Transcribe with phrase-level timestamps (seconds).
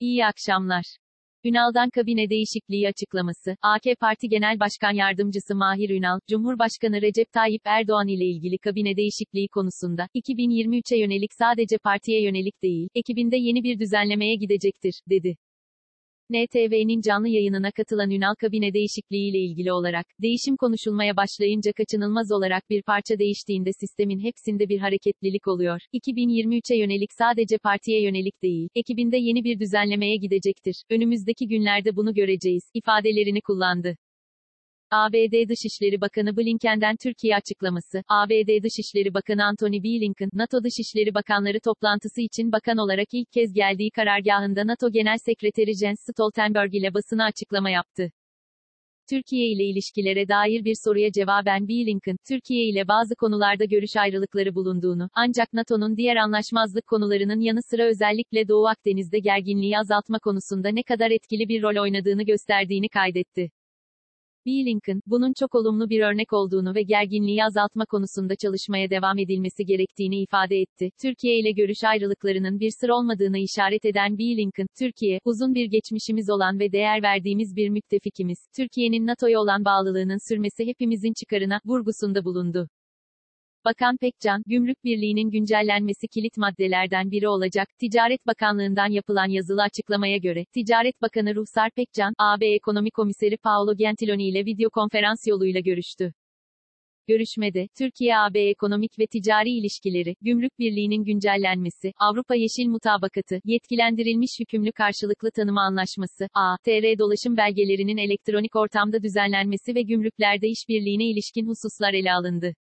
[0.00, 0.84] İyi akşamlar.
[1.44, 3.56] Ünal'dan kabine değişikliği açıklaması.
[3.62, 9.48] AK Parti Genel Başkan Yardımcısı Mahir Ünal, Cumhurbaşkanı Recep Tayyip Erdoğan ile ilgili kabine değişikliği
[9.48, 15.36] konusunda 2023'e yönelik sadece partiye yönelik değil, ekibinde yeni bir düzenlemeye gidecektir, dedi.
[16.30, 22.70] NTV'nin canlı yayınına katılan Ünal kabine değişikliği ile ilgili olarak, değişim konuşulmaya başlayınca kaçınılmaz olarak
[22.70, 25.80] bir parça değiştiğinde sistemin hepsinde bir hareketlilik oluyor.
[25.94, 30.84] 2023'e yönelik sadece partiye yönelik değil, ekibinde yeni bir düzenlemeye gidecektir.
[30.90, 33.96] Önümüzdeki günlerde bunu göreceğiz, ifadelerini kullandı.
[34.92, 42.20] ABD Dışişleri Bakanı Blinken'den Türkiye açıklaması, ABD Dışişleri Bakanı Antony Blinken, NATO Dışişleri Bakanları toplantısı
[42.20, 47.70] için bakan olarak ilk kez geldiği karargahında NATO Genel Sekreteri Jens Stoltenberg ile basına açıklama
[47.70, 48.10] yaptı.
[49.10, 55.08] Türkiye ile ilişkilere dair bir soruya cevaben Blinken, Türkiye ile bazı konularda görüş ayrılıkları bulunduğunu,
[55.14, 61.10] ancak NATO'nun diğer anlaşmazlık konularının yanı sıra özellikle Doğu Akdeniz'de gerginliği azaltma konusunda ne kadar
[61.10, 63.50] etkili bir rol oynadığını gösterdiğini kaydetti.
[64.46, 70.22] Blinken, bunun çok olumlu bir örnek olduğunu ve gerginliği azaltma konusunda çalışmaya devam edilmesi gerektiğini
[70.22, 70.90] ifade etti.
[71.02, 76.58] Türkiye ile görüş ayrılıklarının bir sır olmadığını işaret eden Blinken, Türkiye, uzun bir geçmişimiz olan
[76.58, 82.68] ve değer verdiğimiz bir müttefikimiz, Türkiye'nin NATO'ya olan bağlılığının sürmesi hepimizin çıkarına, vurgusunda bulundu.
[83.64, 87.68] Bakan Pekcan, Gümrük Birliği'nin güncellenmesi kilit maddelerden biri olacak.
[87.78, 94.28] Ticaret Bakanlığı'ndan yapılan yazılı açıklamaya göre, Ticaret Bakanı Ruhsar Pekcan, AB Ekonomi Komiseri Paolo Gentiloni
[94.28, 96.12] ile video konferans yoluyla görüştü.
[97.08, 105.30] Görüşmede, Türkiye-AB ekonomik ve ticari ilişkileri, Gümrük Birliği'nin güncellenmesi, Avrupa Yeşil Mutabakatı, yetkilendirilmiş hükümlü karşılıklı
[105.30, 106.98] tanıma anlaşması, A.T.R.
[106.98, 112.54] dolaşım belgelerinin elektronik ortamda düzenlenmesi ve gümrüklerde işbirliğine ilişkin hususlar ele alındı.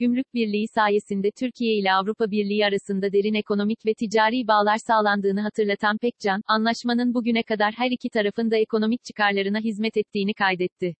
[0.00, 5.98] Gümrük Birliği sayesinde Türkiye ile Avrupa Birliği arasında derin ekonomik ve ticari bağlar sağlandığını hatırlatan
[5.98, 10.94] Pekcan, anlaşmanın bugüne kadar her iki tarafın da ekonomik çıkarlarına hizmet ettiğini kaydetti.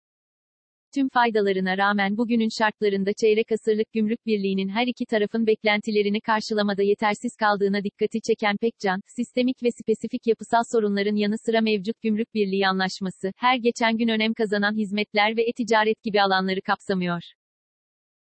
[0.94, 7.36] Tüm faydalarına rağmen bugünün şartlarında çeyrek asırlık gümrük birliğinin her iki tarafın beklentilerini karşılamada yetersiz
[7.40, 13.32] kaldığına dikkati çeken Pekcan, sistemik ve spesifik yapısal sorunların yanı sıra mevcut gümrük birliği anlaşması,
[13.36, 17.37] her geçen gün önem kazanan hizmetler ve e-ticaret gibi alanları kapsamıyor.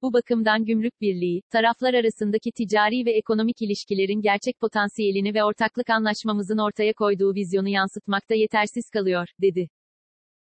[0.01, 6.57] Bu bakımdan gümrük birliği, taraflar arasındaki ticari ve ekonomik ilişkilerin gerçek potansiyelini ve ortaklık anlaşmamızın
[6.57, 9.67] ortaya koyduğu vizyonu yansıtmakta yetersiz kalıyor, dedi.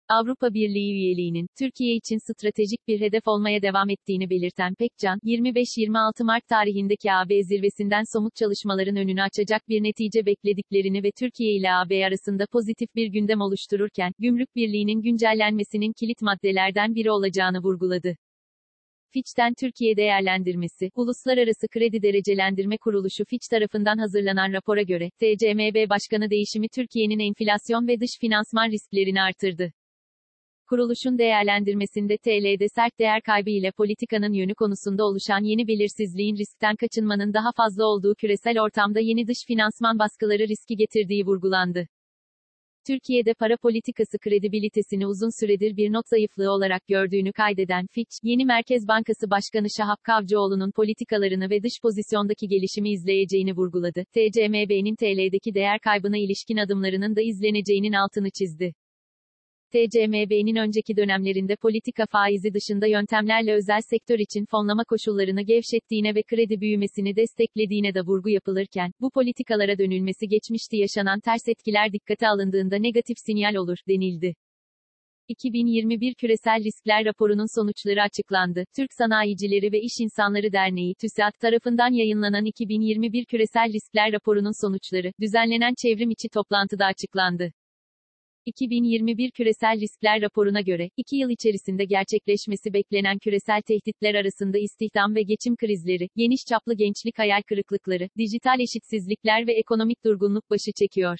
[0.09, 6.47] Avrupa Birliği üyeliğinin, Türkiye için stratejik bir hedef olmaya devam ettiğini belirten Pekcan, 25-26 Mart
[6.47, 12.45] tarihindeki AB zirvesinden somut çalışmaların önünü açacak bir netice beklediklerini ve Türkiye ile AB arasında
[12.51, 18.15] pozitif bir gündem oluştururken, Gümrük Birliği'nin güncellenmesinin kilit maddelerden biri olacağını vurguladı.
[19.13, 26.67] Fitch'ten Türkiye değerlendirmesi, Uluslararası Kredi Derecelendirme Kuruluşu Fitch tarafından hazırlanan rapora göre, TCMB Başkanı değişimi
[26.69, 29.71] Türkiye'nin enflasyon ve dış finansman risklerini artırdı.
[30.69, 37.33] Kuruluşun değerlendirmesinde TL'de sert değer kaybı ile politikanın yönü konusunda oluşan yeni belirsizliğin riskten kaçınmanın
[37.33, 41.87] daha fazla olduğu küresel ortamda yeni dış finansman baskıları riski getirdiği vurgulandı.
[42.87, 48.87] Türkiye'de para politikası kredibilitesini uzun süredir bir not zayıflığı olarak gördüğünü kaydeden Fitch, yeni Merkez
[48.87, 54.03] Bankası Başkanı Şahap Kavcıoğlu'nun politikalarını ve dış pozisyondaki gelişimi izleyeceğini vurguladı.
[54.13, 58.73] TCMB'nin TL'deki değer kaybına ilişkin adımlarının da izleneceğinin altını çizdi.
[59.71, 66.61] TCMB'nin önceki dönemlerinde politika faizi dışında yöntemlerle özel sektör için fonlama koşullarını gevşettiğine ve kredi
[66.61, 73.17] büyümesini desteklediğine de vurgu yapılırken, bu politikalara dönülmesi geçmişte yaşanan ters etkiler dikkate alındığında negatif
[73.25, 74.33] sinyal olur, denildi.
[75.27, 78.63] 2021 Küresel Riskler Raporu'nun sonuçları açıklandı.
[78.75, 85.73] Türk Sanayicileri ve İş İnsanları Derneği TÜSİAD tarafından yayınlanan 2021 Küresel Riskler Raporu'nun sonuçları, düzenlenen
[85.81, 87.51] çevrim içi toplantıda açıklandı.
[88.45, 95.21] 2021 Küresel Riskler raporuna göre, 2 yıl içerisinde gerçekleşmesi beklenen küresel tehditler arasında istihdam ve
[95.21, 101.17] geçim krizleri, geniş çaplı gençlik hayal kırıklıkları, dijital eşitsizlikler ve ekonomik durgunluk başı çekiyor.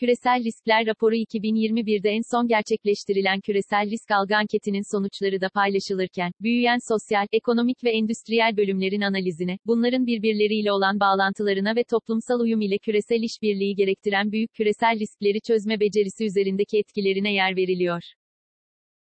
[0.00, 6.78] Küresel Riskler Raporu 2021'de en son gerçekleştirilen küresel risk algı anketinin sonuçları da paylaşılırken, büyüyen
[6.92, 13.22] sosyal, ekonomik ve endüstriyel bölümlerin analizine, bunların birbirleriyle olan bağlantılarına ve toplumsal uyum ile küresel
[13.22, 18.02] işbirliği gerektiren büyük küresel riskleri çözme becerisi üzerindeki etkilerine yer veriliyor.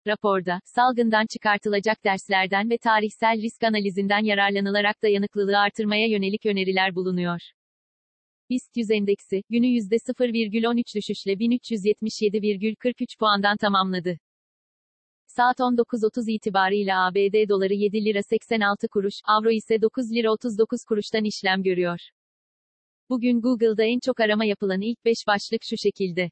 [0.08, 7.40] Raporda, salgından çıkartılacak derslerden ve tarihsel risk analizinden yararlanılarak dayanıklılığı artırmaya yönelik öneriler bulunuyor.
[8.50, 14.18] BIST 100 endeksi, günü %0,13 düşüşle 1377,43 puandan tamamladı.
[15.28, 21.24] Saat 19.30 itibarıyla ABD doları 7 lira 86 kuruş, avro ise 9 lira 39 kuruştan
[21.24, 22.00] işlem görüyor.
[23.10, 26.30] Bugün Google'da en çok arama yapılan ilk 5 başlık şu şekilde.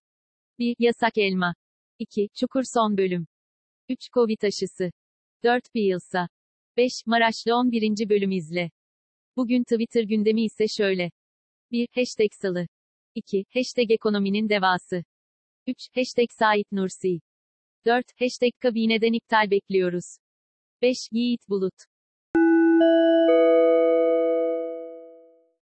[0.60, 0.76] 1.
[0.80, 1.56] Yasak elma.
[2.00, 2.30] 2.
[2.40, 3.28] Çukur son bölüm.
[3.90, 4.00] 3.
[4.14, 4.92] Covid aşısı.
[5.44, 5.64] 4.
[5.76, 6.28] Bielsa.
[6.78, 6.92] 5.
[7.06, 8.10] Maraşlı 11.
[8.10, 8.72] bölüm izle.
[9.36, 11.12] Bugün Twitter gündemi ise şöyle.
[11.74, 11.88] 1.
[11.96, 12.68] Hashtag salı.
[13.16, 13.46] 2.
[13.54, 15.04] Hashtag ekonominin devası.
[15.68, 15.78] 3.
[15.96, 17.20] Hashtag Sait Nursi.
[17.86, 18.06] 4.
[18.20, 20.18] Hashtag kabineden iptal bekliyoruz.
[20.82, 20.98] 5.
[21.12, 21.74] Yiğit Bulut.